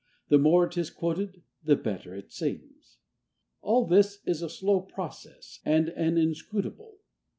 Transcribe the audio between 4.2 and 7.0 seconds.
is a slow process and an inscrutable.